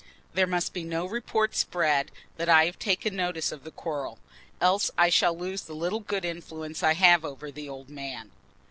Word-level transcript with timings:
There 0.33 0.47
must 0.47 0.73
be 0.73 0.83
no 0.83 1.05
report 1.05 1.55
spread 1.55 2.09
that 2.37 2.49
I 2.49 2.65
have 2.65 2.79
taken 2.79 3.15
notice 3.15 3.51
of 3.51 3.63
the 3.63 3.69
quarrel, 3.69 4.17
else 4.59 4.89
I 4.97 5.09
shall 5.09 5.37
lose 5.37 5.61
the 5.61 5.75
little 5.75 5.99
good 5.99 6.25
influence 6.25 6.81
I 6.81 6.93
have 6.95 7.23
over 7.23 7.51
the 7.51 7.69
old 7.69 7.87
man." 7.91 8.31